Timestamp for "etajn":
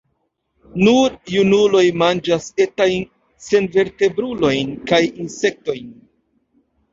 2.65-3.03